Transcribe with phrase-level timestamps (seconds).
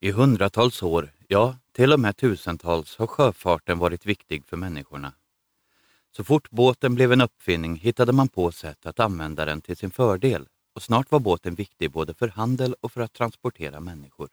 [0.00, 5.12] I hundratals år, ja till och med tusentals, har sjöfarten varit viktig för människorna.
[6.16, 9.90] Så fort båten blev en uppfinning hittade man på sätt att använda den till sin
[9.90, 14.28] fördel och snart var båten viktig både för handel och för att transportera människor.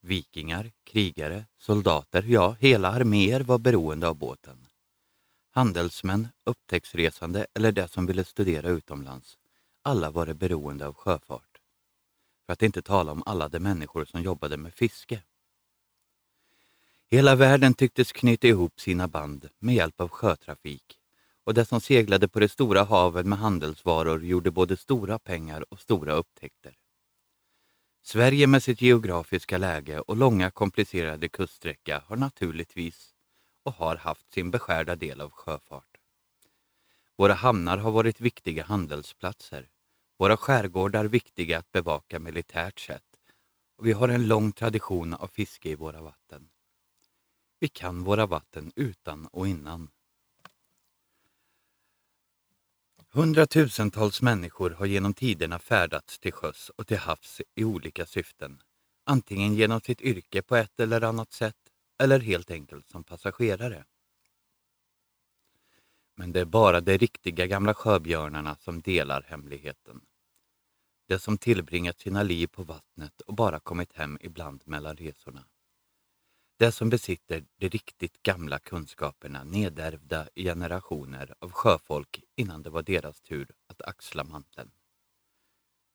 [0.00, 4.66] Vikingar, krigare, soldater, ja hela arméer var beroende av båten.
[5.50, 9.38] Handelsmän, upptäcktsresande eller de som ville studera utomlands.
[9.82, 11.45] Alla var beroende av sjöfart.
[12.46, 15.22] För att inte tala om alla de människor som jobbade med fiske.
[17.08, 20.98] Hela världen tycktes knyta ihop sina band med hjälp av sjötrafik
[21.44, 25.80] och de som seglade på det stora havet med handelsvaror gjorde både stora pengar och
[25.80, 26.76] stora upptäckter.
[28.02, 33.14] Sverige med sitt geografiska läge och långa komplicerade kuststräcka har naturligtvis
[33.62, 35.96] och har haft sin beskärda del av sjöfart.
[37.16, 39.68] Våra hamnar har varit viktiga handelsplatser,
[40.18, 43.02] våra skärgårdar viktiga att bevaka militärt sett
[43.76, 46.48] och vi har en lång tradition av fiske i våra vatten.
[47.60, 49.90] Vi kan våra vatten utan och innan.
[53.08, 58.60] Hundratusentals människor har genom tiderna färdats till sjöss och till havs i olika syften.
[59.04, 61.56] Antingen genom sitt yrke på ett eller annat sätt
[61.98, 63.84] eller helt enkelt som passagerare.
[66.18, 70.00] Men det är bara de riktiga gamla sjöbjörnarna som delar hemligheten.
[71.08, 75.46] De som tillbringat sina liv på vattnet och bara kommit hem ibland mellan resorna.
[76.58, 82.82] De som besitter de riktigt gamla kunskaperna nedärvda i generationer av sjöfolk innan det var
[82.82, 84.70] deras tur att axla manteln.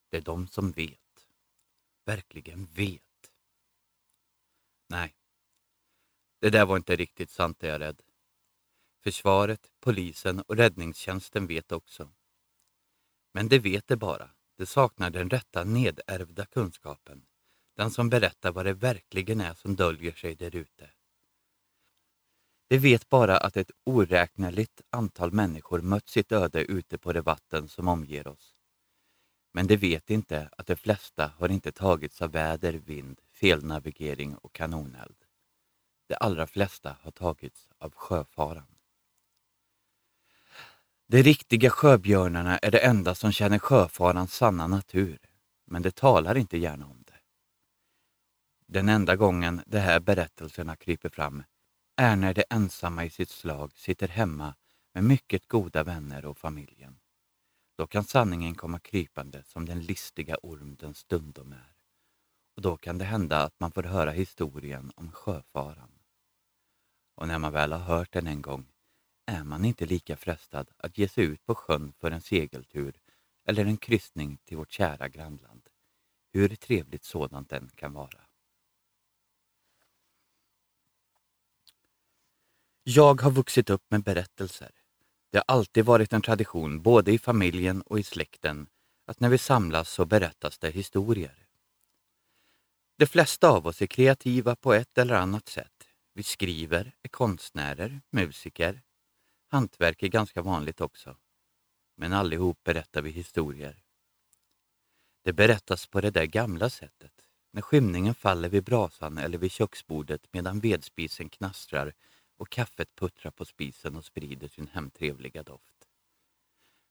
[0.09, 1.27] Det är de som vet.
[2.05, 3.01] Verkligen vet.
[4.87, 5.15] Nej,
[6.39, 8.01] det där var inte riktigt sant är jag rädd.
[9.03, 12.11] Försvaret, polisen och räddningstjänsten vet också.
[13.33, 14.29] Men det vet det bara.
[14.57, 17.25] Det saknar den rätta nedärvda kunskapen.
[17.75, 20.89] Den som berättar vad det verkligen är som döljer sig där ute.
[22.67, 27.67] Det vet bara att ett oräkneligt antal människor mött sitt öde ute på det vatten
[27.67, 28.55] som omger oss.
[29.53, 34.53] Men det vet inte att de flesta har inte tagits av väder, vind, felnavigering och
[34.53, 35.25] kanoneld.
[36.07, 38.75] De allra flesta har tagits av sjöfaran.
[41.11, 45.19] De riktiga sjöbjörnarna är det enda som känner sjöfarans sanna natur,
[45.65, 47.19] men de talar inte gärna om det.
[48.67, 51.43] Den enda gången de här berättelserna kryper fram
[51.95, 54.55] är när de ensamma i sitt slag sitter hemma
[54.93, 56.99] med mycket goda vänner och familjen.
[57.77, 61.73] Då kan sanningen komma krypande som den listiga orm den stundom är.
[62.55, 65.91] Och då kan det hända att man får höra historien om sjöfaran.
[67.15, 68.70] Och när man väl har hört den en gång
[69.31, 72.99] är man inte lika frestad att ge sig ut på sjön för en segeltur
[73.45, 75.61] eller en kryssning till vårt kära grannland,
[76.33, 78.21] hur trevligt sådant än kan vara.
[82.83, 84.71] Jag har vuxit upp med berättelser.
[85.31, 88.67] Det har alltid varit en tradition, både i familjen och i släkten,
[89.05, 91.47] att när vi samlas så berättas det historier.
[92.97, 95.87] De flesta av oss är kreativa på ett eller annat sätt.
[96.13, 98.81] Vi skriver, är konstnärer, musiker.
[99.51, 101.17] Hantverk är ganska vanligt också.
[101.95, 103.83] Men allihop berättar vi historier.
[105.23, 107.11] Det berättas på det där gamla sättet,
[107.51, 111.93] när skymningen faller vid brasan eller vid köksbordet medan vedspisen knastrar
[112.37, 115.87] och kaffet puttrar på spisen och sprider sin hemtrevliga doft.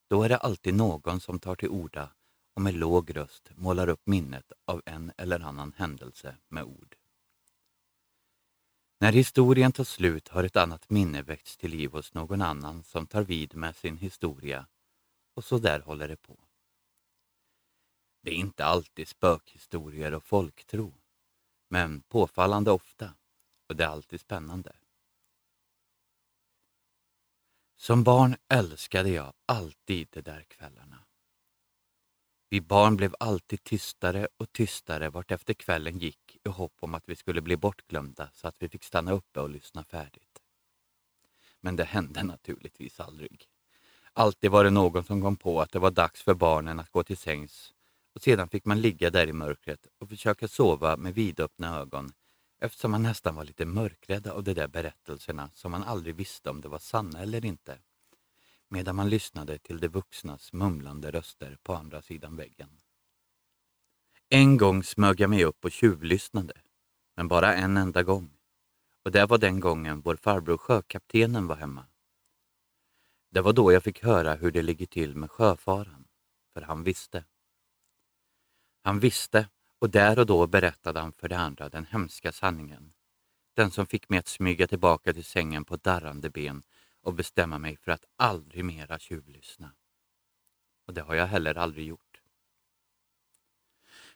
[0.09, 2.13] Då är det alltid någon som tar till orda
[2.55, 7.00] och med låg röst målar upp minnet av en eller annan händelse med ord.
[9.03, 13.07] När historien tar slut har ett annat minne väckts till liv hos någon annan som
[13.07, 14.67] tar vid med sin historia
[15.35, 16.39] och så där håller det på.
[18.23, 20.95] Det är inte alltid spökhistorier och folktro,
[21.69, 23.15] men påfallande ofta
[23.69, 24.77] och det är alltid spännande.
[27.77, 31.00] Som barn älskade jag alltid de där kvällarna.
[32.53, 37.17] Vi barn blev alltid tystare och tystare vartefter kvällen gick i hopp om att vi
[37.17, 40.39] skulle bli bortglömda så att vi fick stanna uppe och lyssna färdigt.
[41.61, 43.45] Men det hände naturligtvis aldrig.
[44.13, 47.03] Alltid var det någon som kom på att det var dags för barnen att gå
[47.03, 47.75] till sängs
[48.15, 52.13] och sedan fick man ligga där i mörkret och försöka sova med vidöppna ögon
[52.61, 56.61] eftersom man nästan var lite mörkrädd av de där berättelserna som man aldrig visste om
[56.61, 57.79] det var sanna eller inte
[58.71, 62.79] medan man lyssnade till de vuxnas mumlande röster på andra sidan väggen.
[64.29, 66.55] En gång smög jag mig upp och tjuvlyssnade,
[67.17, 68.31] men bara en enda gång.
[69.05, 71.87] Och det var den gången vår farbror sjökaptenen var hemma.
[73.31, 76.09] Det var då jag fick höra hur det ligger till med sjöfaran,
[76.53, 77.25] för han visste.
[78.83, 82.93] Han visste Och där och då berättade han för de andra den hemska sanningen.
[83.55, 86.63] Den som fick mig att smyga tillbaka till sängen på darrande ben
[87.11, 89.73] och bestämma mig för att aldrig mera tjuvlyssna.
[90.87, 92.23] Och det har jag heller aldrig gjort.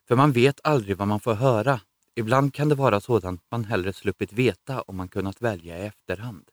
[0.08, 1.80] För man vet aldrig vad man får höra.
[2.14, 6.50] Ibland kan det vara sådant man hellre sluppit veta om man kunnat välja i efterhand.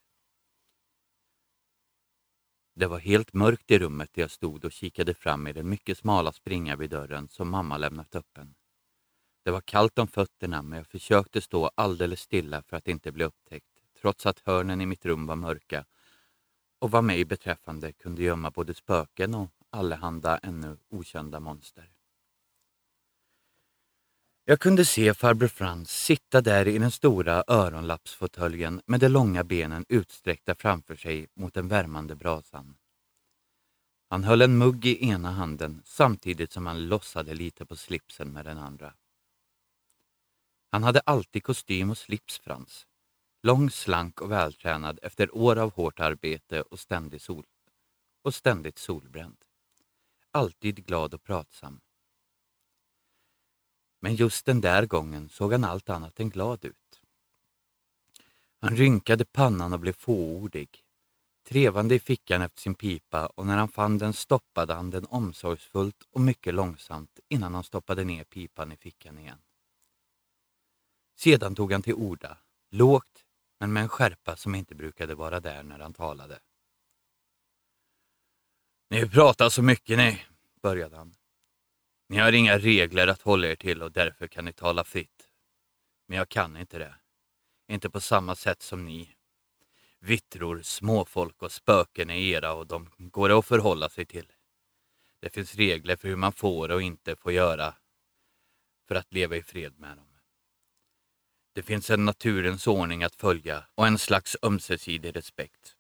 [2.76, 5.98] Det var helt mörkt i rummet där jag stod och kikade fram i den mycket
[5.98, 8.56] smala springa vid dörren som mamma lämnat öppen.
[9.44, 13.24] Det var kallt om fötterna men jag försökte stå alldeles stilla för att inte bli
[13.24, 15.86] upptäckt, trots att hörnen i mitt rum var mörka
[16.82, 21.92] och vad mig beträffande kunde gömma både spöken och allehanda ännu okända monster.
[24.46, 29.86] Jag kunde se farbror Frans sitta där i den stora öronlappsfåtöljen med de långa benen
[29.90, 32.78] utsträckta framför sig mot den värmande brasan.
[34.10, 38.46] Han höll en mugg i ena handen samtidigt som han lossade lite på slipsen med
[38.46, 38.94] den andra.
[40.72, 42.88] Han hade alltid kostym och slips, Frans.
[43.44, 47.46] Lång, slank och vältränad efter år av hårt arbete och, ständig sol
[48.22, 49.38] och ständigt solbränd.
[50.32, 51.82] Alltid glad och pratsam.
[54.00, 57.02] Men just den där gången såg han allt annat än glad ut.
[58.60, 60.84] Han rynkade pannan och blev fåordig,
[61.44, 66.04] trevande i fickan efter sin pipa och när han fann den stoppade han den omsorgsfullt
[66.12, 69.42] och mycket långsamt innan han stoppade ner pipan i fickan igen.
[71.16, 72.38] Sedan tog han till orda,
[72.70, 73.26] lågt
[73.62, 76.40] men med en skärpa som inte brukade vara där när han talade.
[78.90, 80.26] Ni pratar så mycket ni,
[80.62, 81.16] började han.
[82.10, 85.30] Ni har inga regler att hålla er till och därför kan ni tala fritt.
[86.08, 86.96] Men jag kan inte det.
[87.68, 89.16] Inte på samma sätt som ni.
[90.00, 94.32] Vittror, småfolk och spöken är era och de går att förhålla sig till.
[95.20, 97.76] Det finns regler för hur man får och inte får göra
[98.88, 100.11] för att leva i fred med dem.
[101.54, 105.76] Det finns en naturens ordning att följa och en slags ömsesidig respekt.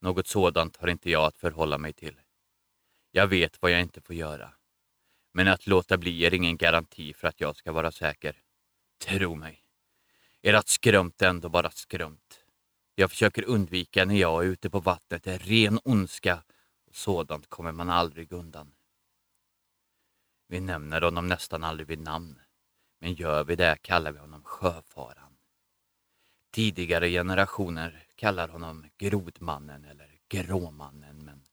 [0.00, 2.20] Något sådant har inte jag att förhålla mig till.
[3.10, 4.54] Jag vet vad jag inte får göra.
[5.32, 8.42] Men att låta bli är ingen garanti för att jag ska vara säker.
[9.04, 9.64] Tro mig.
[10.42, 12.44] Ert skrömt är ändå bara skrömt.
[12.94, 16.42] Jag försöker undvika när jag är ute på vattnet är ren ondska
[16.86, 18.74] och sådant kommer man aldrig undan.
[20.48, 22.40] Vi nämner honom nästan aldrig vid namn.
[23.02, 25.36] Men gör vi det kallar vi honom sjöfaran.
[26.50, 31.44] Tidigare generationer kallar honom Grodmannen eller Gråmannen men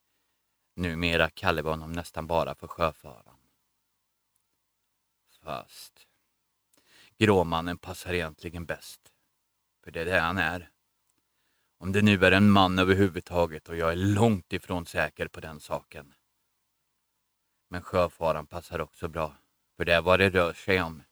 [0.75, 3.39] numera kallar vi honom nästan bara för sjöfaran.
[5.41, 6.07] Fast
[7.17, 9.13] Gråmannen passar egentligen bäst.
[9.83, 10.69] För det är det han är.
[11.77, 15.59] Om det nu är en man överhuvudtaget och jag är långt ifrån säker på den
[15.59, 16.13] saken.
[17.67, 19.35] Men sjöfaran passar också bra,
[19.77, 21.03] för det är vad det rör sig om.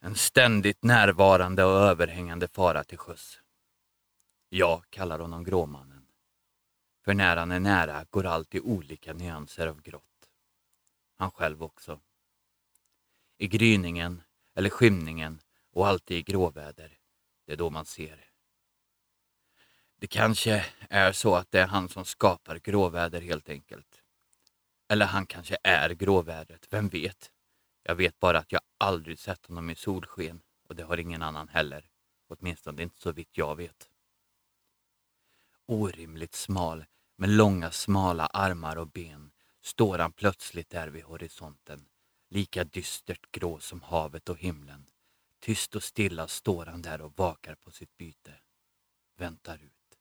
[0.00, 3.40] En ständigt närvarande och överhängande fara till sjöss.
[4.48, 6.06] Jag kallar honom Gråmannen.
[7.04, 10.30] För när han är nära går allt i olika nyanser av grått.
[11.16, 12.00] Han själv också.
[13.38, 14.22] I gryningen
[14.54, 15.40] eller skymningen
[15.72, 16.98] och alltid i gråväder.
[17.46, 18.24] Det är då man ser.
[19.96, 24.02] Det kanske är så att det är han som skapar gråväder helt enkelt.
[24.88, 27.32] Eller han kanske är gråvädret, vem vet?
[27.88, 31.48] Jag vet bara att jag aldrig sett honom i solsken och det har ingen annan
[31.48, 31.90] heller.
[32.26, 33.90] Åtminstone inte så vitt jag vet.
[35.66, 36.84] Orimligt smal,
[37.16, 39.30] med långa smala armar och ben,
[39.60, 41.88] står han plötsligt där vid horisonten.
[42.28, 44.86] Lika dystert grå som havet och himlen.
[45.40, 48.34] Tyst och stilla står han där och vakar på sitt byte.
[49.16, 49.98] Väntar ut.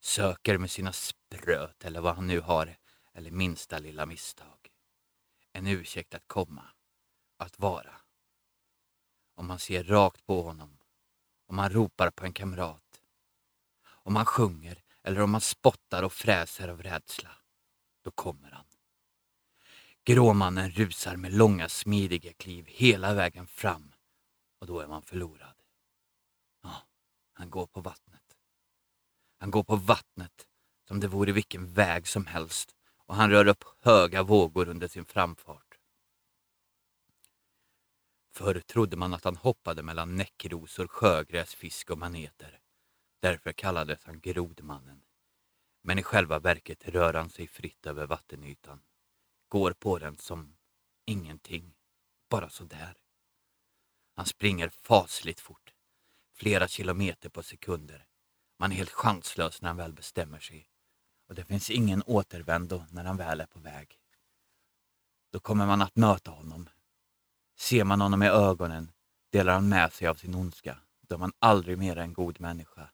[0.00, 2.76] Söker med sina spröt eller vad han nu har,
[3.12, 4.70] eller minsta lilla misstag.
[5.52, 6.73] En ursäkt att komma
[7.36, 8.00] att vara.
[9.34, 10.78] Om man ser rakt på honom,
[11.46, 13.00] om man ropar på en kamrat,
[13.86, 17.30] om man sjunger eller om man spottar och fräser av rädsla,
[18.02, 18.64] då kommer han.
[20.04, 23.92] Gråmannen rusar med långa smidiga kliv hela vägen fram
[24.58, 25.54] och då är man förlorad.
[26.62, 26.82] Ja,
[27.32, 28.36] han går på vattnet.
[29.38, 30.46] Han går på vattnet
[30.88, 32.74] som det vore vilken väg som helst
[33.06, 35.63] och han rör upp höga vågor under sin framfart.
[38.36, 42.60] Förr trodde man att han hoppade mellan näckrosor, sjögräs, fisk och maneter.
[43.20, 45.02] Därför kallades han Grodmannen.
[45.82, 48.82] Men i själva verket rör han sig fritt över vattenytan.
[49.48, 50.56] Går på den som
[51.04, 51.74] ingenting,
[52.30, 52.96] bara sådär.
[54.16, 55.74] Han springer fasligt fort,
[56.32, 58.06] flera kilometer på sekunder.
[58.58, 60.68] Man är helt chanslös när han väl bestämmer sig.
[61.28, 63.98] Och det finns ingen återvändo när han väl är på väg.
[65.30, 66.68] då kommer man att möta honom.
[67.56, 68.92] Ser man honom i ögonen
[69.32, 70.78] delar han med sig av sin ondska.
[71.08, 72.90] Då är man aldrig mer en god människa.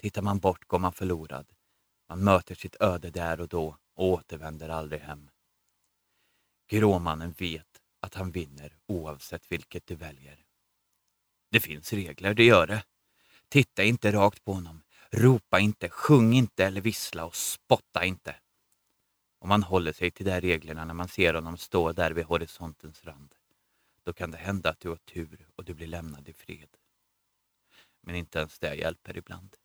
[0.00, 1.46] Tittar man bort går man förlorad.
[2.08, 5.30] Man möter sitt öde där och då och återvänder aldrig hem.
[6.68, 10.44] Gråmannen vet att han vinner oavsett vilket du väljer.
[11.50, 12.84] Det finns regler, det gör det.
[13.48, 14.82] Titta inte rakt på honom.
[15.10, 18.36] Ropa inte, sjung inte eller vissla och spotta inte.
[19.38, 23.04] Om man håller sig till de reglerna när man ser honom stå där vid horisontens
[23.04, 23.34] rand,
[24.04, 26.68] då kan det hända att du har tur och du blir lämnad i fred.
[28.02, 29.56] Men inte ens det hjälper ibland.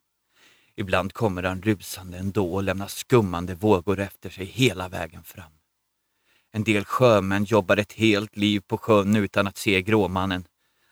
[0.75, 5.51] Ibland kommer han rusande ändå och lämnar skummande vågor efter sig hela vägen fram.
[6.51, 10.47] En del sjömän jobbar ett helt liv på sjön utan att se Gråmannen.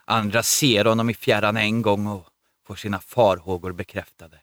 [0.06, 2.28] Andra ser honom i fjärran en gång och
[2.66, 4.40] får sina farhågor bekräftade.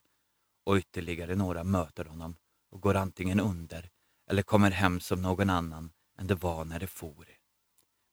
[0.65, 2.37] Och ytterligare några möter honom
[2.71, 3.91] och går antingen under
[4.31, 7.40] eller kommer hem som någon annan än det var när det for.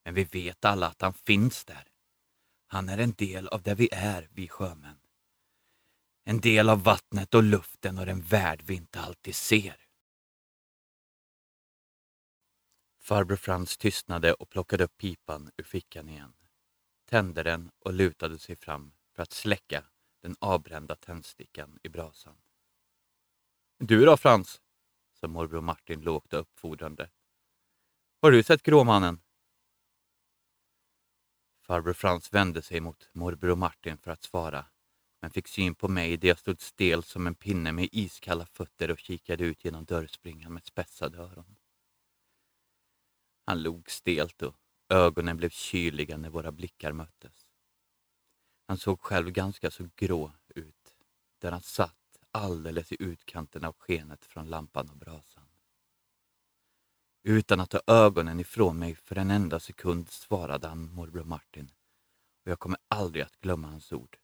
[0.08, 1.88] Men vi vet alla att han finns där.
[2.68, 5.00] Han är en del av det vi är, vi sjömän.
[6.24, 9.88] En del av vattnet och luften och den värld vi inte alltid ser.
[13.00, 16.34] Farbror Frans tystnade och plockade upp pipan ur fickan igen.
[17.06, 19.84] Tände den och lutade sig fram för att släcka
[20.22, 22.38] den avbrända tändstickan i brasan.
[23.78, 24.62] Du då Frans?
[25.14, 27.10] sa morbror Martin lågt och uppfordrande.
[28.22, 29.20] Har du sett Gråmannen?
[31.68, 34.66] Farbror Frans vände sig mot morbror Martin för att svara,
[35.22, 38.92] men fick syn på mig där jag stod stel som en pinne med iskalla fötter
[38.92, 41.56] och kikade ut genom dörrspringan med spetsade öron.
[43.46, 44.56] Han log stelt och
[44.90, 47.48] ögonen blev kyliga när våra blickar möttes.
[48.68, 50.96] Han såg själv ganska så grå ut,
[51.42, 55.37] där han satt alldeles i utkanten av skenet från lampan och brasan.
[57.30, 61.72] Utan att ta ögonen ifrån mig för en enda sekund svarade han morbror Martin
[62.44, 64.18] och jag kommer aldrig att glömma hans ord.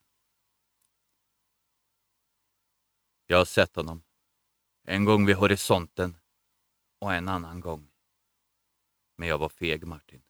[3.28, 4.04] Jag har sett honom.
[4.84, 6.18] En gång vid horisonten
[7.00, 7.92] och en annan gång.
[9.16, 10.24] Men jag var feg, Martin.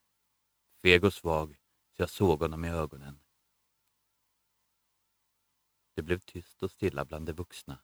[0.82, 1.58] Feg och svag,
[1.96, 3.20] så jag såg honom i ögonen.
[5.94, 7.80] Det blev tyst och stilla bland de vuxna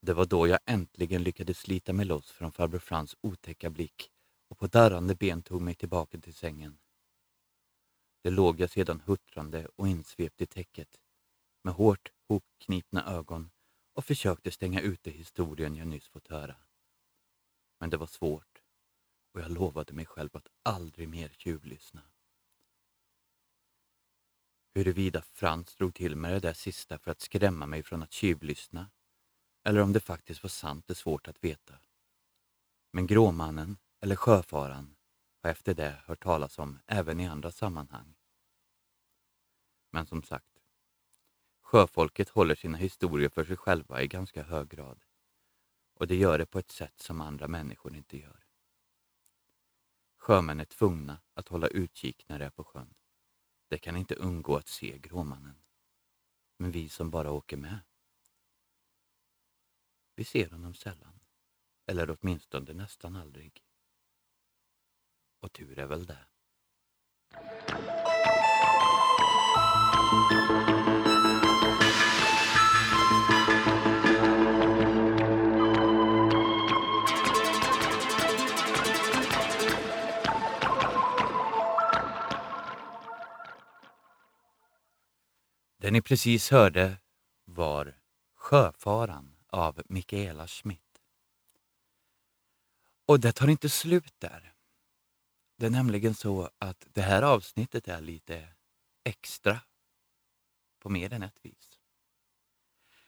[0.00, 4.10] det var då jag äntligen lyckades slita mig loss från farbror Frans otäcka blick
[4.48, 6.78] och på darrande ben tog mig tillbaka till sängen.
[8.22, 11.00] Där låg jag sedan huttrande och insvept i täcket
[11.62, 13.50] med hårt hopknipna ögon
[13.94, 16.56] och försökte stänga ute historien jag nyss fått höra.
[17.80, 18.62] Men det var svårt
[19.32, 22.02] och jag lovade mig själv att aldrig mer tjuvlyssna.
[24.74, 28.90] Huruvida Frans drog till med det där sista för att skrämma mig från att tjuvlyssna
[29.66, 31.74] eller om det faktiskt var sant är svårt att veta.
[32.90, 34.96] Men Gråmannen, eller Sjöfaran,
[35.42, 38.14] har efter det hört talas om även i andra sammanhang.
[39.90, 40.62] Men som sagt,
[41.62, 45.04] sjöfolket håller sina historier för sig själva i ganska hög grad.
[45.94, 48.46] Och det gör det på ett sätt som andra människor inte gör.
[50.16, 52.94] Sjömän är tvungna att hålla utkik när de är på sjön.
[53.68, 55.62] De kan inte undgå att se Gråmannen.
[56.56, 57.78] Men vi som bara åker med,
[60.16, 61.20] vi ser honom sällan,
[61.86, 63.62] eller åtminstone nästan aldrig.
[65.40, 66.26] Och tur är väl det.
[85.78, 86.96] Det ni precis hörde
[87.44, 87.98] var
[88.36, 91.02] Sjöfaran av Mikaela Schmidt.
[93.06, 94.54] Och det tar inte slut där.
[95.56, 98.48] Det är nämligen så att det här avsnittet är lite
[99.04, 99.60] extra
[100.78, 101.80] på mer än ett vis.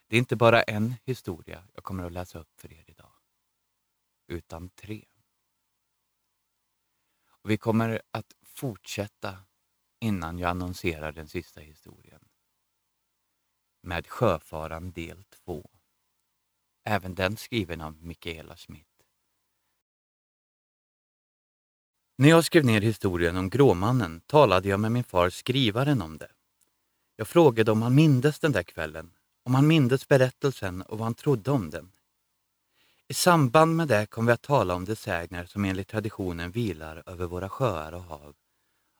[0.06, 3.12] Det är inte bara en historia jag kommer att läsa upp för er idag,
[4.26, 5.04] utan tre.
[7.26, 9.38] Och vi kommer att fortsätta
[10.00, 12.28] innan jag annonserar den sista historien
[13.80, 15.77] med Sjöfaran del 2.
[16.90, 18.86] Även den skriven av Mikaela Schmidt.
[22.16, 26.30] När jag skrev ner historien om Gråmannen talade jag med min far skrivaren om det.
[27.16, 29.10] Jag frågade om han mindes den där kvällen,
[29.42, 31.92] om han mindes berättelsen och vad han trodde om den.
[33.08, 37.02] I samband med det kom vi att tala om de sägner som enligt traditionen vilar
[37.06, 38.34] över våra sjöar och hav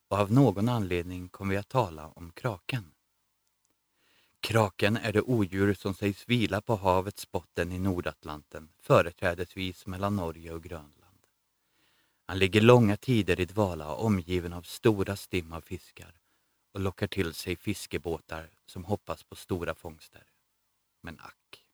[0.09, 2.92] och av någon anledning kom vi att tala om kraken.
[4.40, 10.52] Kraken är det odjur som sägs vila på havets botten i Nordatlanten, företrädesvis mellan Norge
[10.52, 11.26] och Grönland.
[12.26, 16.21] Han ligger långa tider i dvala omgiven av stora stim av fiskar
[16.73, 20.23] och lockar till sig fiskebåtar som hoppas på stora fångster.
[21.00, 21.64] Men ack.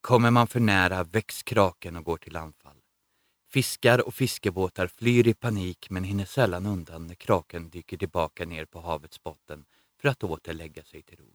[0.00, 2.76] Kommer man för nära väcks kraken och går till anfall.
[3.48, 8.64] Fiskar och fiskebåtar flyr i panik men hinner sällan undan när kraken dyker tillbaka ner
[8.64, 9.64] på havets botten
[10.00, 11.34] för att åter lägga sig till ro.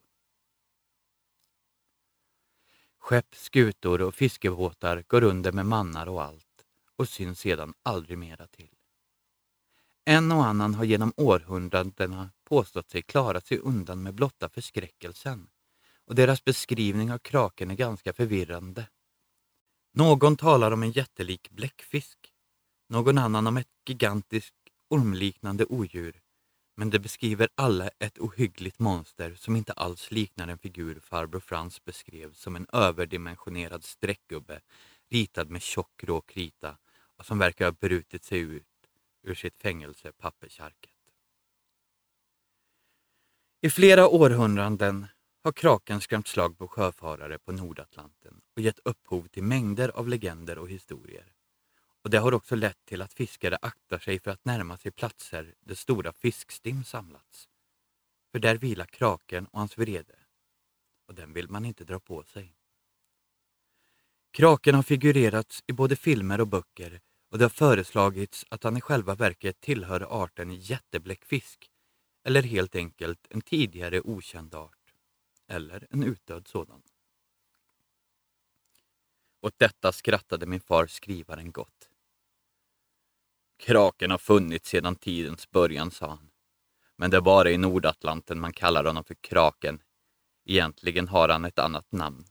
[2.98, 8.48] Skepp, skutor och fiskebåtar går under med mannar och allt och syns sedan aldrig mera
[8.48, 8.76] till.
[10.06, 15.50] En och annan har genom århundradena påstått sig klara sig undan med blotta förskräckelsen
[16.06, 18.88] och deras beskrivning av kraken är ganska förvirrande.
[19.94, 22.34] Någon talar om en jättelik bläckfisk,
[22.90, 24.56] någon annan om ett gigantiskt
[24.90, 26.22] ormliknande odjur,
[26.76, 31.86] men de beskriver alla ett ohyggligt monster som inte alls liknar en figur farbror Frans
[31.86, 34.62] beskrev som en överdimensionerad streckgubbe
[35.10, 36.78] ritad med tjock rå krita
[37.18, 38.64] och som verkar ha brutit sig ut
[39.24, 40.92] ur sitt fängelse pappersarket.
[43.62, 45.06] I flera århundraden
[45.44, 50.58] har kraken skrämt slag på sjöfarare på Nordatlanten och gett upphov till mängder av legender
[50.58, 51.35] och historier.
[52.06, 55.56] Och Det har också lett till att fiskare aktar sig för att närma sig platser
[55.60, 57.50] där stora fiskstim samlats.
[58.32, 60.16] För där vilar kraken och hans vrede.
[61.08, 62.56] Och den vill man inte dra på sig.
[64.32, 68.82] Kraken har figurerats i både filmer och böcker och det har föreslagits att han i
[68.82, 71.72] själva verket tillhör arten jättebläckfisk
[72.24, 74.94] eller helt enkelt en tidigare okänd art
[75.48, 76.82] eller en utdöd sådan.
[79.42, 81.85] Åt detta skrattade min far skrivaren gott.
[83.58, 86.30] Kraken har funnits sedan tidens början, sa han.
[86.96, 89.82] Men det är bara i Nordatlanten man kallar honom för Kraken.
[90.46, 92.26] Egentligen har han ett annat namn.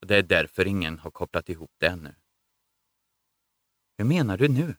[0.00, 2.14] Och Det är därför ingen har kopplat ihop det ännu.
[3.98, 4.74] Hur menar du nu?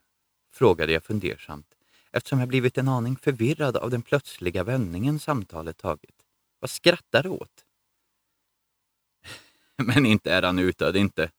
[0.54, 1.76] frågade jag fundersamt
[2.12, 6.26] eftersom jag blivit en aning förvirrad av den plötsliga vändningen samtalet tagit.
[6.60, 7.66] Vad skrattar du åt?
[9.76, 11.32] Men inte är han utdöd, inte.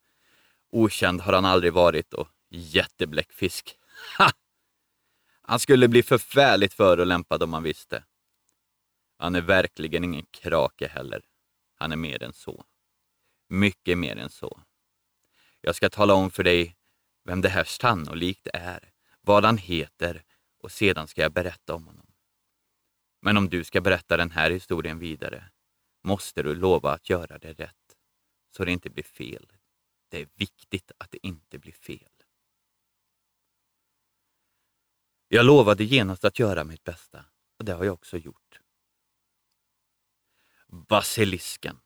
[0.70, 3.78] Okänd har han aldrig varit och jättebläckfisk.
[4.18, 4.30] Ha!
[5.42, 8.04] Han skulle bli förfärligt förolämpad om han visste.
[9.18, 11.22] Han är verkligen ingen krake heller.
[11.74, 12.64] Han är mer än så.
[13.48, 14.62] Mycket mer än så.
[15.60, 16.76] Jag ska tala om för dig
[17.24, 20.24] vem det här sannolikt är, vad han heter
[20.58, 22.06] och sedan ska jag berätta om honom.
[23.20, 25.50] Men om du ska berätta den här historien vidare
[26.02, 27.96] måste du lova att göra det rätt,
[28.56, 29.52] så det inte blir fel.
[30.08, 32.11] Det är viktigt att det inte blir fel.
[35.34, 37.24] Jag lovade genast att göra mitt bästa
[37.58, 38.60] och det har jag också gjort.
[40.66, 41.76] Basilisken,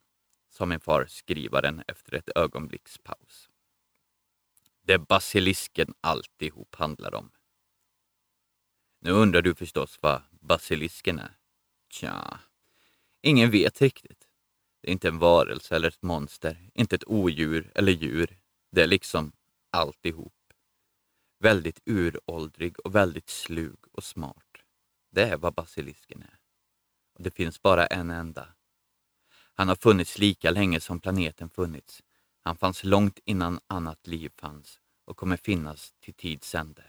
[0.49, 3.51] sa min far skrivaren efter ett ögonblicks paus.
[4.83, 7.31] Det är basilisken alltihop handlar om.
[9.01, 11.39] Nu undrar du förstås vad basilisken är.
[11.91, 12.41] Tja,
[13.21, 14.29] ingen vet riktigt.
[14.81, 18.39] Det är inte en varelse eller ett monster, inte ett odjur eller djur.
[18.71, 19.33] Det är liksom
[19.71, 20.36] alltihop.
[21.39, 24.57] Väldigt uråldrig och väldigt slug och smart.
[25.11, 26.39] Det är vad basilisken är.
[27.15, 28.49] Och det finns bara en enda.
[29.55, 32.03] Han har funnits lika länge som planeten funnits.
[32.43, 36.85] Han fanns långt innan annat liv fanns och kommer finnas till tids ände.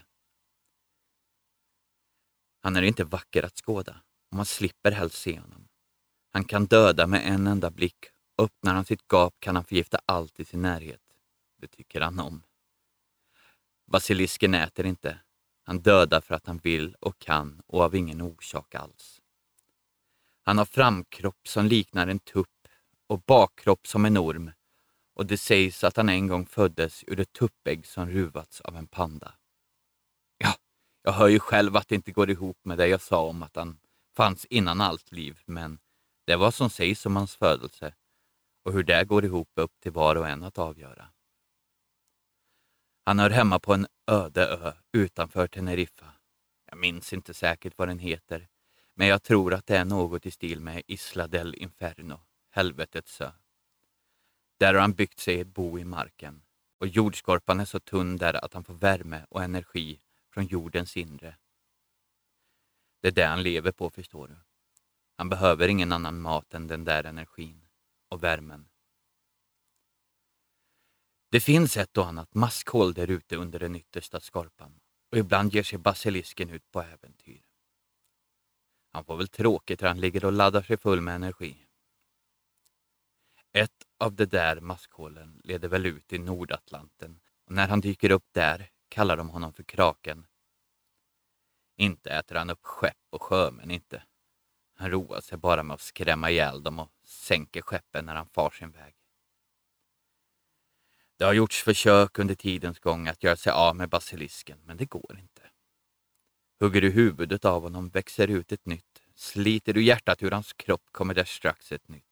[2.60, 5.68] Han är inte vacker att skåda och man slipper helst se honom.
[6.32, 8.06] Han kan döda med en enda blick.
[8.38, 11.02] Öppnar han sitt gap kan han förgifta allt i sin närhet.
[11.58, 12.44] Det tycker han om.
[13.88, 15.20] Basilisken äter inte.
[15.64, 19.22] Han dödar för att han vill och kan och av ingen orsak alls.
[20.44, 22.68] Han har framkropp som liknar en tupp
[23.08, 24.52] och bakkropp som en orm
[25.14, 28.88] och det sägs att han en gång föddes ur ett tuppägg som ruvats av en
[28.88, 29.34] panda.
[30.38, 30.54] Ja,
[31.04, 33.56] jag hör ju själv att det inte går ihop med det jag sa om att
[33.56, 33.80] han
[34.16, 35.80] fanns innan allt liv, men
[36.26, 37.94] det är vad som sägs om hans födelse
[38.64, 41.10] och hur det går ihop är upp till var och en att avgöra.
[43.08, 46.06] Han hör hemma på en öde ö utanför Teneriffa.
[46.70, 48.48] Jag minns inte säkert vad den heter,
[48.96, 52.20] men jag tror att det är något i stil med Isla del Inferno,
[52.52, 53.32] helvetets ö.
[54.60, 56.42] Där har han byggt sig ett bo i marken
[56.80, 60.00] och jordskorpan är så tunn där att han får värme och energi
[60.34, 61.36] från jordens inre.
[63.02, 64.36] Det är det han lever på, förstår du.
[65.18, 67.66] Han behöver ingen annan mat än den där energin
[68.10, 68.70] och värmen.
[71.30, 74.80] Det finns ett och annat maskhål där ute under den yttersta skorpan
[75.12, 77.44] och ibland ger sig basilisken ut på äventyr.
[78.92, 81.68] Han får väl tråkigt när han ligger och laddar sig full med energi.
[83.54, 88.28] Ett av de där maskhålen leder väl ut i Nordatlanten och när han dyker upp
[88.32, 90.26] där kallar de honom för kraken.
[91.78, 94.04] Inte äter han upp skepp och sjömän inte.
[94.76, 98.50] Han roar sig bara med att skrämma ihjäl dem och sänker skeppen när han far
[98.50, 98.96] sin väg.
[101.18, 104.86] Det har gjorts försök under tidens gång att göra sig av med basilisken, men det
[104.86, 105.42] går inte.
[106.60, 109.02] Hugger du huvudet av honom växer ut ett nytt.
[109.16, 112.04] Sliter du hjärtat ur hans kropp kommer där strax ett nytt.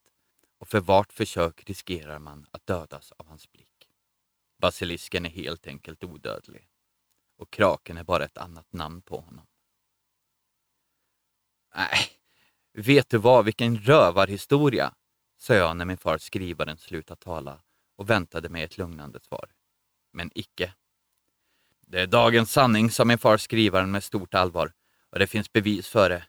[0.57, 3.89] Och för vart försök riskerar man att dödas av hans blick.
[4.61, 6.67] Basilisken är helt enkelt odödlig.
[7.37, 9.47] Och kraken är bara ett annat namn på honom.
[11.75, 11.99] Nej,
[12.73, 14.93] vet du vad, vilken rövarhistoria,
[15.37, 17.61] sa jag när min far skrivaren slutat tala
[17.95, 19.49] och väntade mig ett lugnande svar.
[20.11, 20.73] Men icke.
[21.81, 24.73] Det är dagens sanning, sa min far skrivaren med stort allvar,
[25.09, 26.27] och det finns bevis för det.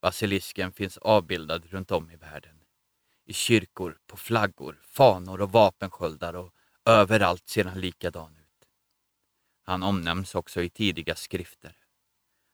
[0.00, 2.64] Basilisken finns avbildad runt om i världen.
[3.24, 8.68] I kyrkor, på flaggor, fanor och vapensköldar och överallt ser han likadan ut.
[9.62, 11.76] Han omnämns också i tidiga skrifter.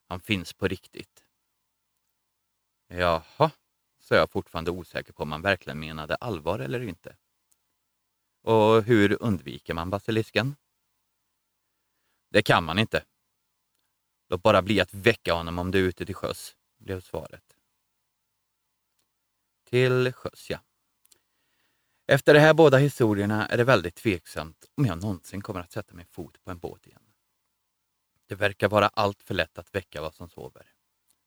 [0.08, 1.24] Han finns på riktigt.
[2.88, 3.50] Jaha,
[4.00, 7.16] sa jag fortfarande osäker på om han verkligen menade allvar eller inte.
[8.44, 10.56] Och hur undviker man basilisken?
[12.30, 13.04] Det kan man inte.
[14.28, 17.56] Låt bara bli att väcka honom om du är ute till sjöss, blev svaret.
[19.64, 20.58] Till sjöss, ja.
[22.06, 25.94] Efter de här båda historierna är det väldigt tveksamt om jag någonsin kommer att sätta
[25.94, 27.02] min fot på en båt igen.
[28.26, 30.66] Det verkar vara allt för lätt att väcka vad som sover.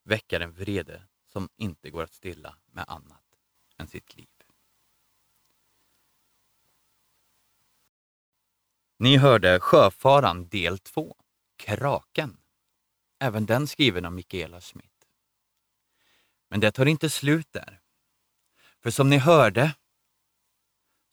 [0.04, 3.24] Väcka den vrede som inte går att stilla med annat
[3.76, 4.37] än sitt liv.
[9.00, 11.16] Ni hörde Sjöfaran del 2,
[11.56, 12.40] Kraken.
[13.20, 15.06] Även den skriven av Mikaela Smith.
[16.48, 17.80] Men det tar inte slut där.
[18.82, 19.74] För som ni hörde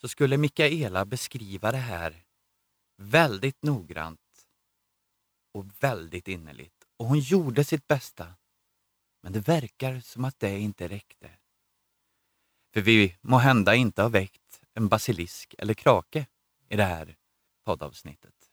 [0.01, 2.25] så skulle Mikaela beskriva det här
[2.97, 4.47] väldigt noggrant
[5.51, 6.85] och väldigt innerligt.
[6.97, 8.35] Och hon gjorde sitt bästa.
[9.21, 11.29] Men det verkar som att det inte räckte.
[12.73, 16.27] För vi må hända inte har väckt en basilisk eller krake
[16.69, 17.17] i det här
[17.65, 18.51] poddavsnittet.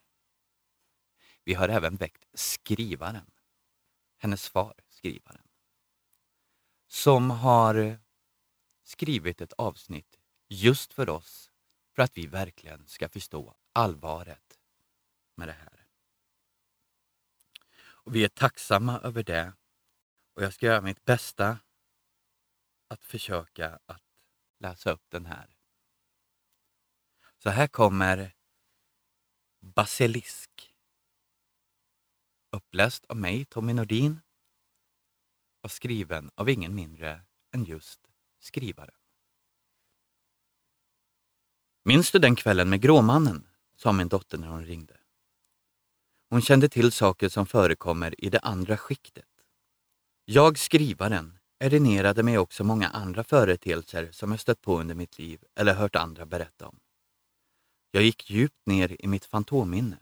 [1.45, 3.31] Vi har även väckt skrivaren,
[4.19, 5.49] hennes far, skrivaren,
[6.87, 7.99] som har
[8.83, 11.53] skrivit ett avsnitt just för oss
[11.95, 14.59] för att vi verkligen ska förstå allvaret
[15.35, 15.87] med det här.
[18.05, 19.53] Och vi är tacksamma över det
[20.35, 21.59] och jag ska göra mitt bästa
[22.89, 24.03] att försöka att
[24.59, 25.57] läsa upp den här.
[27.39, 28.35] Så här kommer
[29.65, 30.75] Basilisk.
[32.51, 34.21] Uppläst av mig, Tommy Nordin
[35.63, 37.21] och skriven av ingen mindre
[37.53, 38.01] än just
[38.39, 38.95] skrivaren.
[41.85, 43.49] Minns du den kvällen med Gråmannen?
[43.77, 44.97] sa min dotter när hon ringde.
[46.29, 49.45] Hon kände till saker som förekommer i det andra skiktet.
[50.25, 55.45] Jag, skrivaren, erinerade mig också många andra företeelser som jag stött på under mitt liv
[55.55, 56.82] eller hört andra berätta om.
[57.95, 59.99] Jag gick djupt ner i mitt fantomminne.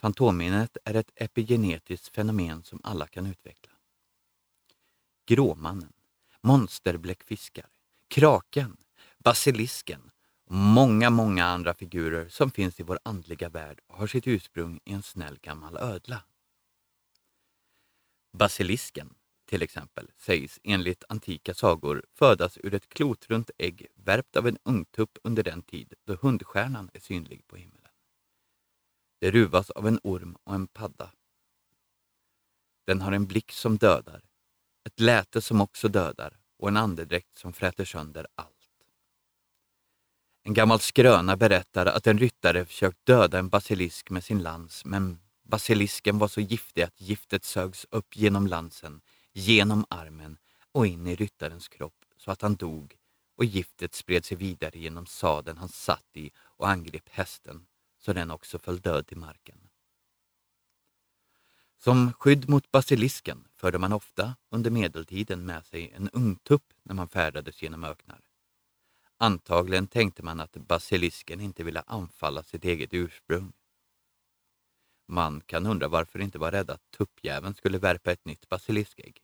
[0.00, 3.72] Fantomminnet är ett epigenetiskt fenomen som alla kan utveckla.
[5.26, 5.92] Gråmannen,
[6.40, 7.68] monsterbläckfiskar,
[8.08, 8.76] kraken,
[9.18, 10.10] basilisken
[10.44, 14.92] och många, många andra figurer som finns i vår andliga värld har sitt ursprung i
[14.92, 16.24] en snäll gammal ödla.
[18.32, 19.14] Basilisken
[19.50, 25.18] till exempel, sägs enligt antika sagor födas ur ett klotrunt ägg värpt av en ungtupp
[25.24, 27.90] under den tid då hundstjärnan är synlig på himlen.
[29.20, 31.12] Det ruvas av en orm och en padda.
[32.86, 34.22] Den har en blick som dödar,
[34.84, 38.70] ett läte som också dödar och en andedräkt som fräter sönder allt.
[40.42, 45.20] En gammal skröna berättar att en ryttare försökt döda en basilisk med sin lans, men
[45.42, 49.00] basilisken var så giftig att giftet sögs upp genom lansen
[49.32, 50.38] genom armen
[50.72, 52.96] och in i ryttarens kropp så att han dog
[53.36, 57.66] och giftet spred sig vidare genom sadeln han satt i och angrep hästen
[57.98, 59.70] så den också föll död till marken.
[61.76, 67.08] Som skydd mot basilisken förde man ofta under medeltiden med sig en ungtupp när man
[67.08, 68.20] färdades genom öknar.
[69.16, 73.52] Antagligen tänkte man att basilisken inte ville anfalla sitt eget ursprung.
[75.10, 79.20] Man kan undra varför inte var rädd att tuppjäveln skulle värpa ett nytt basiliskägg.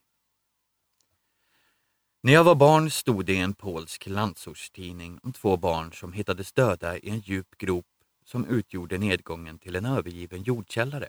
[2.23, 6.53] När jag var barn stod det i en polsk landsortstidning om två barn som hittades
[6.53, 7.87] döda i en djup grop
[8.25, 11.09] som utgjorde nedgången till en övergiven jordkällare.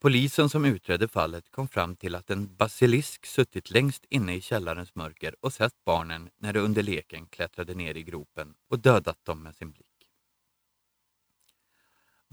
[0.00, 4.94] Polisen som utredde fallet kom fram till att en basilisk suttit längst inne i källarens
[4.94, 9.42] mörker och sett barnen när de under leken klättrade ner i gropen och dödat dem
[9.42, 9.91] med sin blick.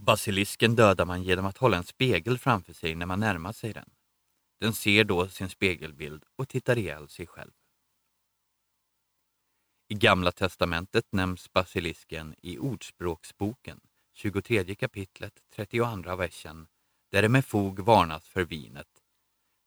[0.02, 3.90] Basilisken dödar man genom att hålla en spegel framför sig när man närmar sig den.
[4.60, 7.52] Den ser då sin spegelbild och tittar ihjäl sig själv.
[9.88, 13.80] I Gamla testamentet nämns basilisken i Ordspråksboken,
[14.14, 16.68] 23 kapitlet, 32 versen,
[17.12, 19.04] där det med fog varnas för vinet.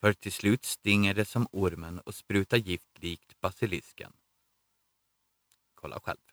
[0.00, 4.12] För till slut stinger det som ormen och sprutar gift likt basilisken.
[5.74, 6.31] Kolla själv.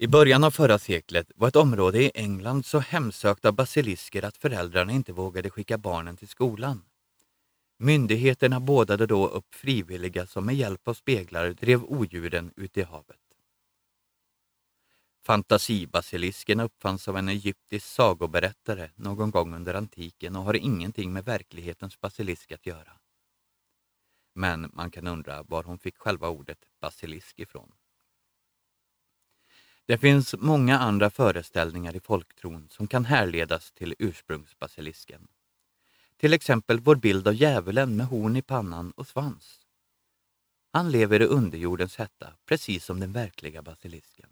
[0.00, 4.36] I början av förra seklet var ett område i England så hemsökt av basilisker att
[4.36, 6.84] föräldrarna inte vågade skicka barnen till skolan.
[7.78, 13.20] Myndigheterna bådade då upp frivilliga som med hjälp av speglar drev odjuren ut i havet.
[15.22, 22.00] Fantasibasilisken uppfanns av en egyptisk sagoberättare någon gång under antiken och har ingenting med verklighetens
[22.00, 22.92] basilisk att göra.
[24.34, 27.72] Men man kan undra var hon fick själva ordet basilisk ifrån.
[29.88, 35.28] Det finns många andra föreställningar i folktron som kan härledas till ursprungsbasilisken.
[36.16, 39.66] Till exempel vår bild av djävulen med horn i pannan och svans.
[40.72, 44.28] Han lever i underjordens hetta, precis som den verkliga basilisken.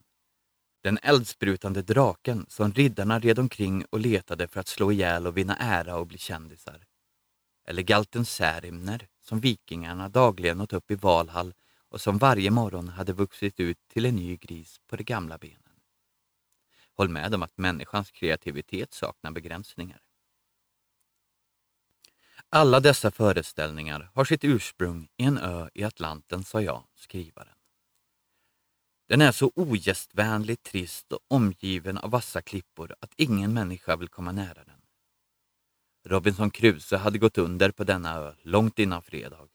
[0.82, 5.56] Den eldsprutande draken som riddarna red omkring och letade för att slå ihjäl och vinna
[5.56, 6.86] ära och bli kändisar.
[7.66, 11.54] Eller galten Särimner som vikingarna dagligen åt upp i Valhall
[11.96, 15.80] och som varje morgon hade vuxit ut till en ny gris på de gamla benen.
[16.96, 20.00] Håll med om att människans kreativitet saknar begränsningar.
[22.48, 27.56] Alla dessa föreställningar har sitt ursprung i en ö i Atlanten, sa jag, skrivaren.
[29.08, 34.32] Den är så ogästvänligt trist och omgiven av vassa klippor att ingen människa vill komma
[34.32, 34.82] nära den.
[36.04, 39.48] Robinson Crusoe hade gått under på denna ö långt innan fredag.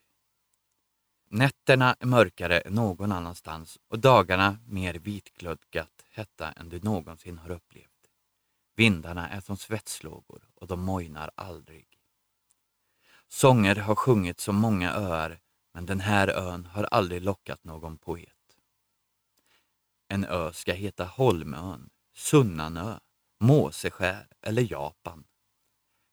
[1.33, 7.51] Nätterna är mörkare än någon annanstans och dagarna mer vitglödgat hetta än du någonsin har
[7.51, 8.09] upplevt.
[8.75, 11.87] Vindarna är som svetslågor och de mojnar aldrig.
[13.27, 15.39] Sånger har sjungits om många öar,
[15.73, 18.57] men den här ön har aldrig lockat någon poet.
[20.07, 22.99] En ö ska heta Holmön, Sunnanö,
[23.39, 25.23] Måseskär eller Japan.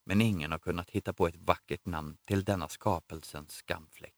[0.05, 4.18] Men ingen har kunnat hitta på ett vackert namn till denna skapelsens skamfläck.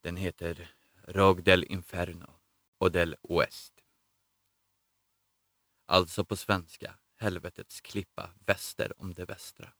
[0.00, 0.70] Den heter
[1.06, 2.34] Rog del Inferno
[2.78, 3.72] och del Oest.
[5.86, 9.72] Alltså på svenska helvetets klippa väster om det västra.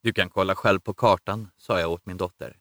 [0.00, 2.60] Du kan kolla själv på kartan, sa jag åt min dotter.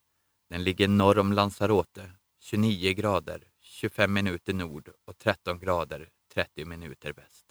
[0.50, 7.14] Den ligger norr om Lanzarote, 29 grader, 25 minuter nord och 13 grader, 30 minuter
[7.14, 7.46] väst.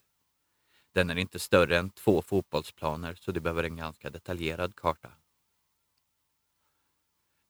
[0.93, 5.13] Den är inte större än två fotbollsplaner så du behöver en ganska detaljerad karta.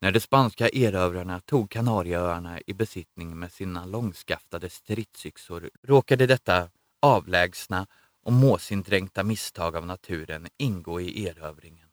[0.05, 6.71] När de spanska erövrarna tog Kanarieöarna i besittning med sina långskaftade stridsyxor råkade detta
[7.03, 7.87] avlägsna
[8.23, 11.89] och måsindränkta misstag av naturen ingå i erövringen.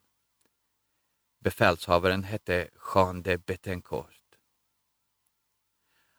[1.40, 4.38] Befälshavaren hette Jean de Betancourt.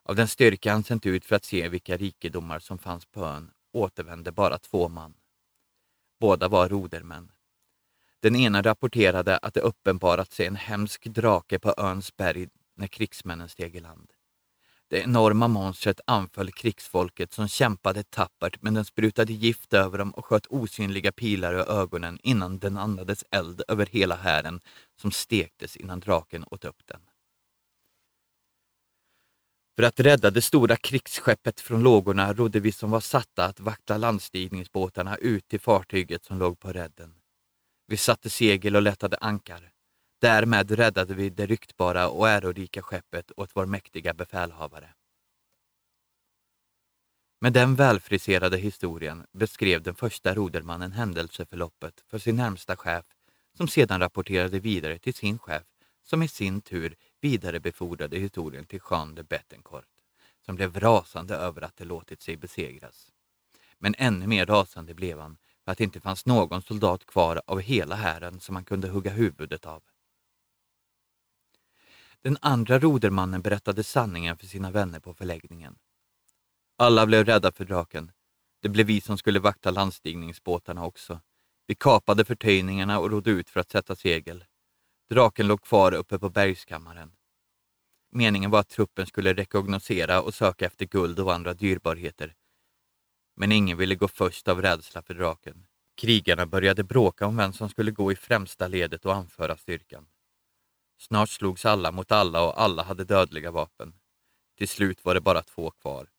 [0.04, 3.52] Av den styrka han sänt ut för att se vilka rikedomar som fanns på ön
[3.72, 5.14] återvände bara två man.
[6.20, 7.33] Båda var rodermän.
[8.24, 13.50] Den ena rapporterade att det uppenbarat sig en hemsk drake på öns berg när krigsmännen
[13.50, 14.12] steg i land.
[14.88, 20.26] Det enorma monstret anföll krigsfolket som kämpade tappert men den sprutade gift över dem och
[20.26, 24.62] sköt osynliga pilar ur ögonen innan den andades eld över hela hären
[25.02, 27.02] som stektes innan draken åt upp den.
[29.76, 33.98] För att rädda det stora krigsskeppet från lågorna rodde vi som var satta att vakta
[33.98, 37.23] landstigningsbåtarna ut till fartyget som låg på redden.
[37.88, 39.72] Vi satte segel och lättade ankar.
[40.22, 44.94] Därmed räddade vi det ryktbara och ärorika skeppet åt vår mäktiga befälhavare.
[47.40, 53.06] Med den välfriserade historien beskrev den första rodermannen händelseförloppet för sin närmsta chef
[53.58, 55.64] som sedan rapporterade vidare till sin chef
[56.04, 59.86] som i sin tur vidarebefordrade historien till Jean de Bettencourt
[60.46, 63.12] som blev rasande över att det låtit sig besegras.
[63.78, 67.60] Men ännu mer rasande blev han för att det inte fanns någon soldat kvar av
[67.60, 69.84] hela hären som han kunde hugga huvudet av.
[72.22, 75.76] Den andra rodermannen berättade sanningen för sina vänner på förläggningen.
[76.78, 78.12] Alla blev rädda för draken.
[78.62, 81.20] Det blev vi som skulle vakta landstigningsbåtarna också.
[81.68, 84.46] Vi kapade förtöjningarna och rodde ut för att sätta segel.
[85.10, 87.12] Draken låg kvar uppe på bergskammaren.
[88.12, 92.36] Meningen var att truppen skulle rekognosera och söka efter guld och andra dyrbarheter.
[93.36, 95.66] Men ingen ville gå först av rädsla för draken.
[95.96, 100.08] Krigarna började bråka om vem som skulle gå i främsta ledet och anföra styrkan.
[100.98, 103.94] Snart slogs alla mot alla och alla hade dödliga vapen.
[104.58, 106.10] Till slut var det bara två kvar.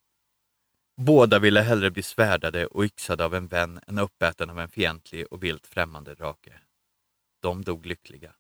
[0.97, 5.27] Båda ville hellre bli svärdade och yxade av en vän än uppäten av en fientlig
[5.31, 6.61] och vilt främmande drake.
[7.41, 8.35] De dog lyckliga.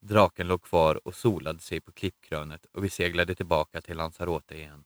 [0.00, 4.84] Draken låg kvar och solade sig på klippkrönet och vi seglade tillbaka till Lanzarote igen.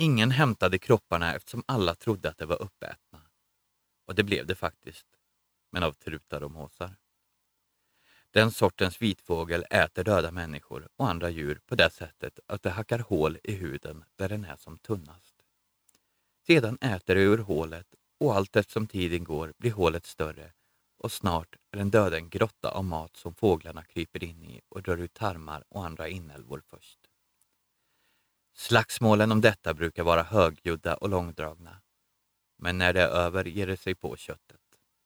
[0.00, 3.20] Ingen hämtade kropparna eftersom alla trodde att de var uppätna.
[4.06, 5.06] Och det blev det faktiskt,
[5.70, 6.96] men av trutar och måsar.
[8.30, 12.98] Den sortens vitfågel äter döda människor och andra djur på det sättet att det hackar
[12.98, 15.34] hål i huden där den är som tunnast.
[16.46, 20.52] Sedan äter det ur hålet och allt eftersom tiden går blir hålet större
[20.98, 24.82] och snart är den döda en grotta av mat som fåglarna kryper in i och
[24.82, 27.07] drar ut tarmar och andra inälvor först.
[28.58, 31.82] Slagsmålen om detta brukar vara högljudda och långdragna.
[32.56, 34.60] Men när det är över ger det sig på köttet,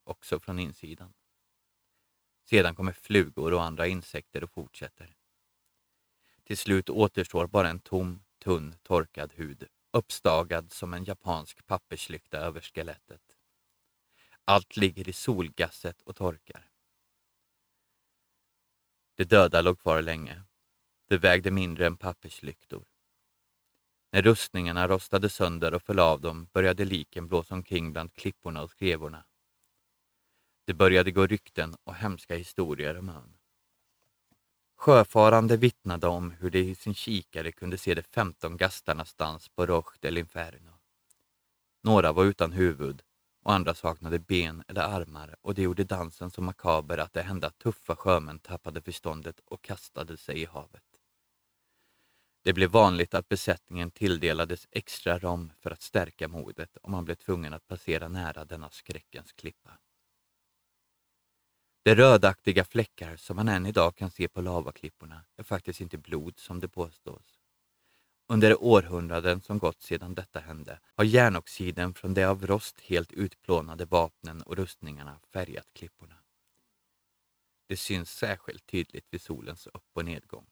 [0.05, 1.13] också från insidan.
[2.45, 5.17] Sedan kommer flugor och andra insekter och fortsätter.
[6.45, 12.61] Till slut återstår bara en tom, tunn, torkad hud, uppstagad som en japansk papperslykta över
[12.61, 13.23] skelettet.
[14.45, 16.71] Allt ligger i solgasset och torkar.
[19.15, 20.43] De döda låg kvar länge.
[21.09, 22.92] De vägde mindre än papperslyktor.
[24.15, 28.71] När rustningarna rostade sönder och föll av dem började liken blåsa omkring bland klipporna och
[28.71, 29.25] skrevorna.
[30.67, 33.39] Det började gå rykten och hemska historier om ön.
[34.77, 39.67] Sjöfarande vittnade om hur de i sin kikare kunde se de femton gastarnas dans på
[39.67, 40.73] Roche del Inferno.
[41.83, 43.03] Några var utan huvud
[43.43, 47.47] och andra saknade ben eller armar och de gjorde dansen så makaber att det hände
[47.47, 50.92] att tuffa sjömän tappade förståndet och kastade sig i havet.
[52.45, 57.15] Det blev vanligt att besättningen tilldelades extra rom för att stärka modet om man blev
[57.15, 59.79] tvungen att passera nära denna skräckens klippa.
[61.85, 66.39] De rödaktiga fläckar som man än idag kan se på lavaklipporna är faktiskt inte blod
[66.39, 67.39] som det påstås.
[68.29, 73.13] Under de århundraden som gått sedan detta hände har järnoxiden från de av rost helt
[73.13, 76.17] utplånade vapnen och rustningarna färgat klipporna.
[77.67, 80.52] Det syns särskilt tydligt vid solens upp och nedgång.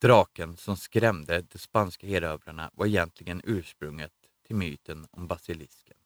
[0.00, 4.12] Draken som skrämde de spanska erövrarna var egentligen ursprunget
[4.46, 5.96] till myten om basilisken.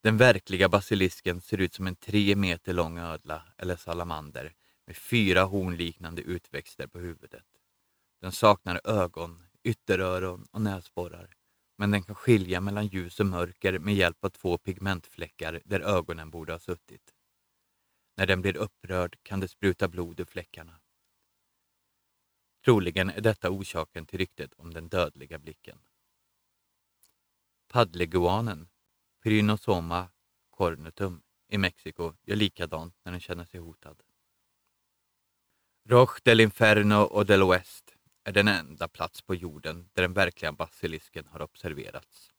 [0.00, 4.54] Den verkliga basilisken ser ut som en tre meter lång ödla eller salamander
[4.86, 7.46] med fyra hornliknande utväxter på huvudet.
[8.20, 11.36] Den saknar ögon, ytteröron och näsborrar,
[11.78, 16.30] men den kan skilja mellan ljus och mörker med hjälp av två pigmentfläckar där ögonen
[16.30, 17.12] borde ha suttit.
[18.16, 20.80] När den blir upprörd kan det spruta blod ur fläckarna.
[22.66, 25.78] Troligen är detta orsaken till ryktet om den dödliga blicken.
[27.68, 28.68] Paddleguanen,
[29.22, 30.08] Pyrinosoma
[30.50, 34.02] cornutum, i Mexiko gör likadant när den känner sig hotad.
[35.88, 40.52] Roche del Inferno och del Oest är den enda plats på jorden där den verkliga
[40.52, 42.32] basilisken har observerats.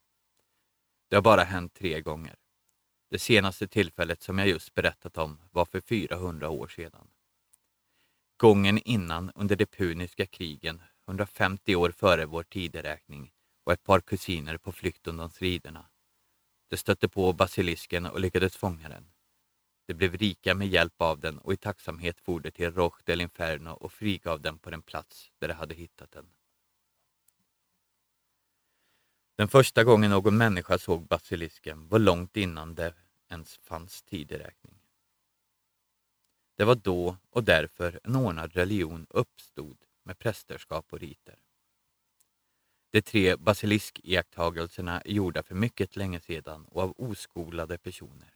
[1.08, 2.36] Det har bara hänt tre gånger.
[3.10, 7.08] Det senaste tillfället som jag just berättat om var för 400 år sedan.
[8.40, 13.32] Gången innan under de puniska krigen, 150 år före vår tideräkning,
[13.64, 15.86] var ett par kusiner på flykt undan striderna.
[16.68, 19.10] De stötte på basilisken och lyckades fånga den.
[19.86, 23.20] De blev rika med hjälp av den och i tacksamhet for de till Roche del
[23.20, 26.26] Inferno och frigav den på den plats där de hade hittat den.
[29.36, 32.94] Den första gången någon människa såg basilisken var långt innan det
[33.30, 34.77] ens fanns tideräkning.
[36.58, 41.38] Det var då och därför en ordnad religion uppstod med prästerskap och riter.
[42.90, 48.34] De tre basiliskiakttagelserna är gjorda för mycket länge sedan och av oskolade personer.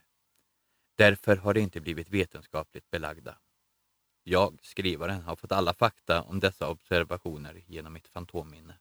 [0.95, 3.37] Därför har de inte blivit vetenskapligt belagda.
[4.23, 8.79] Jag, skrivaren, har fått alla fakta om dessa observationer genom mitt fantomminne.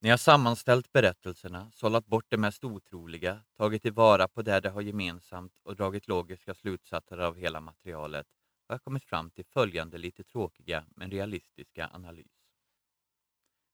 [0.00, 4.80] När jag sammanställt berättelserna, sållat bort det mest otroliga, tagit tillvara på det de har
[4.82, 8.26] gemensamt och dragit logiska slutsatser av hela materialet
[8.66, 12.32] har jag kommit fram till följande lite tråkiga men realistiska analys.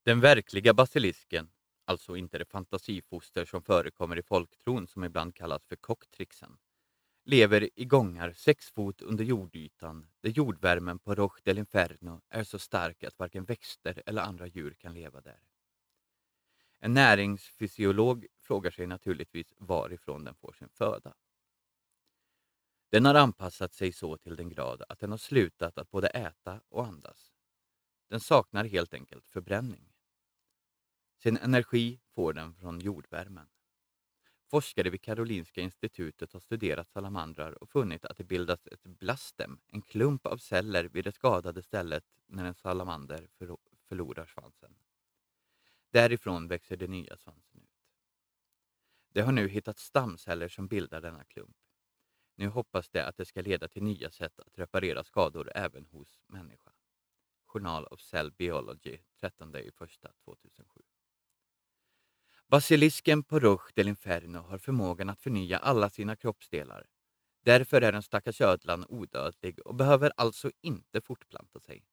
[0.04, 1.50] Den verkliga basilisken,
[1.84, 6.58] alltså inte det fantasifoster som förekommer i folktron som ibland kallas för kocktrixen,
[7.24, 12.58] lever i gångar sex fot under jordytan där jordvärmen på Roche del Inferno är så
[12.58, 15.40] stark att varken växter eller andra djur kan leva där.
[16.78, 21.14] En näringsfysiolog frågar sig naturligtvis varifrån den får sin föda.
[22.93, 26.61] Den har anpassat sig så till den grad att den har slutat att både äta
[26.68, 27.32] och andas.
[28.09, 29.93] Den saknar helt enkelt förbränning.
[31.18, 33.49] Sin energi får den från jordvärmen.
[34.51, 39.82] Forskare vid Karolinska institutet har studerat salamandrar och funnit att det bildas ett blastem, en
[39.82, 43.28] klump av celler vid det skadade stället när en salamander
[43.88, 44.74] förlorar svansen.
[45.90, 47.68] Därifrån växer den nya svansen ut.
[49.09, 51.57] De har nu hittat stamceller som bildar denna klump.
[52.34, 56.22] Nu hoppas de att det ska leda till nya sätt att reparera skador även hos
[56.26, 56.72] människa.
[57.46, 59.74] Journal of Cell Biology 13 1
[60.24, 60.80] 2007.
[62.46, 66.86] Basilisken på Ruch del Inferno har förmågan att förnya alla sina kroppsdelar.
[67.44, 71.84] Därför är den stackars ödlan odödlig och behöver alltså inte fortplanta sig.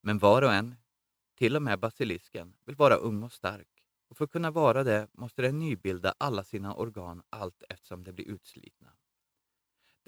[0.00, 0.76] Men var och en,
[1.34, 3.68] till och med basilisken, vill vara ung och stark.
[4.08, 8.12] Och för att kunna vara det måste den nybilda alla sina organ allt eftersom de
[8.12, 8.77] blir utslitna.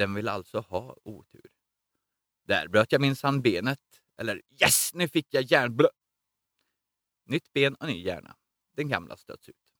[0.00, 1.50] Den vill alltså ha otur.
[2.44, 4.02] Där bröt jag minsann benet.
[4.16, 5.88] Eller yes, nu fick jag hjärnblö...
[7.24, 8.36] Nytt ben och ny hjärna.
[8.76, 9.74] Den gamla stöts ut.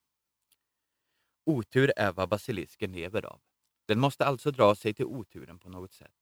[1.45, 3.41] Otur är vad basilisken lever av.
[3.87, 6.14] Den måste alltså dra sig till oturen på något sätt.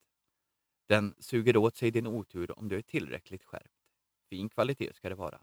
[0.87, 3.79] Den suger åt sig din otur om du är tillräckligt skärpt.
[4.31, 5.41] Fin kvalitet ska det vara.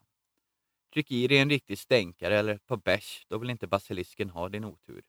[0.94, 4.50] Tryck i dig en riktig stänkare eller ett par bärs, då vill inte basilisken ha
[4.50, 5.04] din otur.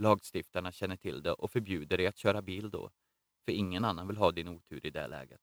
[0.00, 2.90] Lagstiftarna känner till det och förbjuder dig att köra bil då,
[3.44, 5.40] för ingen annan vill ha din otur i det läget.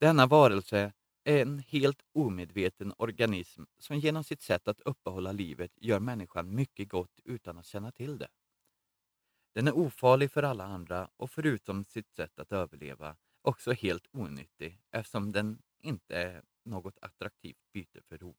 [0.00, 0.92] Denna varelse
[1.24, 6.88] är en helt omedveten organism som genom sitt sätt att uppehålla livet gör människan mycket
[6.88, 8.28] gott utan att känna till det.
[9.54, 14.80] Den är ofarlig för alla andra och förutom sitt sätt att överleva också helt onyttig
[14.90, 18.37] eftersom den inte är något attraktivt byte för rovdjur.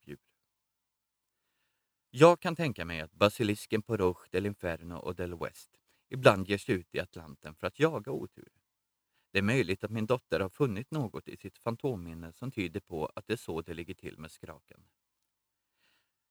[2.11, 5.69] Jag kan tänka mig att basilisken på Roche del Inferno och del West
[6.09, 8.49] ibland ger sig ut i Atlanten för att jaga otur.
[9.31, 13.05] Det är möjligt att min dotter har funnit något i sitt fantomminne som tyder på
[13.15, 14.83] att det är så det ligger till med skraken.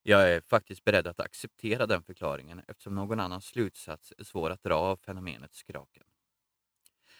[0.03, 4.63] Jag är faktiskt beredd att acceptera den förklaringen eftersom någon annan slutsats är svår att
[4.63, 6.03] dra av fenomenet skraken.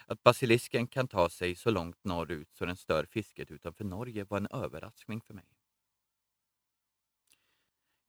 [0.05, 4.37] Att basilisken kan ta sig så långt norrut så den stör fisket utanför Norge var
[4.37, 5.58] en överraskning för mig.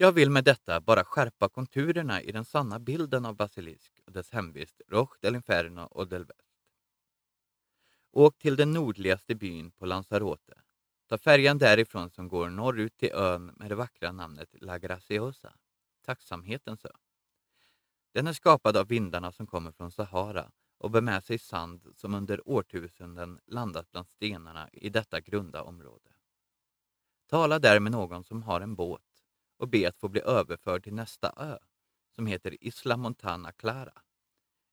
[0.03, 4.31] Jag vill med detta bara skärpa konturerna i den sanna bilden av basilisk och dess
[4.31, 6.49] hemvist Roche del Inferno och del West.
[8.11, 10.61] Åk till den nordligaste byn på Lanzarote.
[11.09, 15.55] Ta färjan därifrån som går norrut till ön med det vackra namnet La Graciosa,
[16.05, 16.93] tacksamhetens ö.
[18.13, 22.15] Den är skapad av vindarna som kommer från Sahara och bär med sig sand som
[22.15, 26.11] under årtusenden landat bland stenarna i detta grunda område.
[27.27, 29.10] Tala där med någon som har en båt
[29.61, 31.59] och be att få bli överförd till nästa ö
[32.15, 34.03] som heter Isla Montana Clara,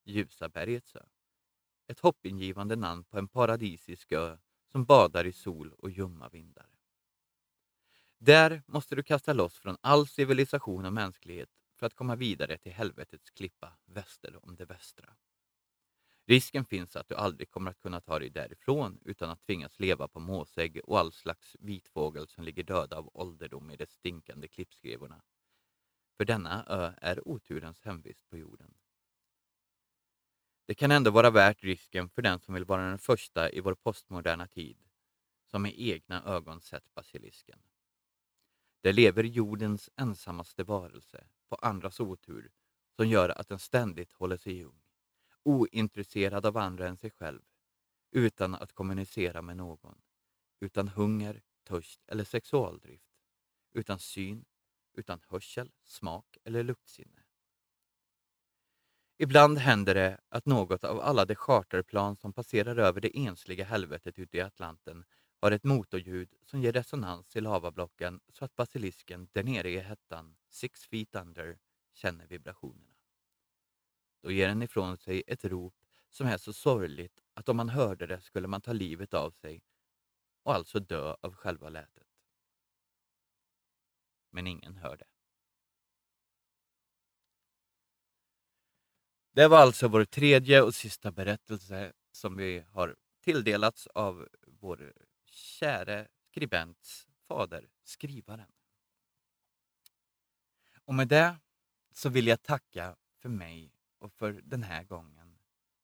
[0.05, 1.05] Ljusa bergets ö.
[1.88, 4.38] Ett hoppingivande namn på en paradisisk ö
[4.71, 6.69] som badar i sol och ljumma vindar.
[8.17, 12.71] Där måste du kasta loss från all civilisation och mänsklighet för att komma vidare till
[12.71, 15.15] helvetets klippa väster om det västra.
[16.30, 20.07] Risken finns att du aldrig kommer att kunna ta dig därifrån utan att tvingas leva
[20.07, 25.21] på måsägg och all slags vitfågel som ligger döda av ålderdom i de stinkande klippskrevorna.
[26.17, 28.73] För denna ö är oturens hemvist på jorden.
[30.65, 33.75] Det kan ändå vara värt risken för den som vill vara den första i vår
[33.75, 34.78] postmoderna tid
[35.45, 37.59] som med egna ögon sett basilisken.
[38.82, 42.51] Där lever jordens ensammaste varelse på andras otur
[42.95, 44.86] som gör att den ständigt håller sig ung
[45.48, 47.41] ointresserad av andra än sig själv,
[48.12, 50.02] utan att kommunicera med någon,
[50.60, 53.10] utan hunger, törst eller sexualdrift,
[53.74, 54.45] utan syn,
[54.93, 57.24] utan hörsel, smak eller luktsinne.
[59.18, 64.20] Ibland händer det att något av alla de charterplan som passerar över det ensliga helvetet
[64.20, 65.06] ute i Atlanten
[65.41, 70.36] har ett motorljud som ger resonans i lavablocken så att basilisken där nere i hettan,
[70.50, 71.60] six feet under,
[71.93, 72.97] känner vibrationerna.
[74.22, 75.76] Då ger den ifrån sig ett rop
[76.09, 79.63] som är så sorgligt att om man hörde det skulle man ta livet av sig
[80.43, 82.07] och alltså dö av själva lätet.
[84.30, 85.05] Men ingen hör det.
[89.32, 94.93] Det var alltså vår tredje och sista berättelse som vi har tilldelats av vår
[95.26, 98.51] käre skribents fader, skrivaren.
[100.86, 101.38] Och med det
[101.91, 105.39] så vill jag tacka för mig och för den här gången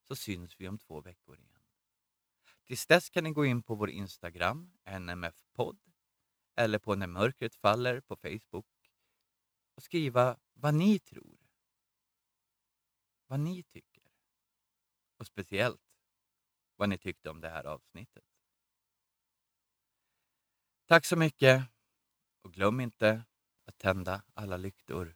[0.07, 1.63] så syns vi om två veckor igen.
[2.63, 5.79] Tills dess kan ni gå in på vår Instagram, NMF-podd,
[6.55, 8.67] eller på När mörkret faller på Facebook
[9.75, 11.37] och skriva vad ni tror.
[13.27, 14.03] Vad ni tycker.
[15.17, 15.81] Och speciellt
[16.75, 18.25] vad ni tyckte om det här avsnittet.
[20.85, 21.63] Tack så mycket
[22.41, 23.23] och glöm inte
[23.65, 25.15] att tända alla lyktor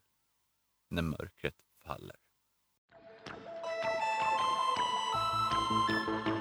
[0.88, 2.27] när mörkret faller.
[5.70, 6.37] Música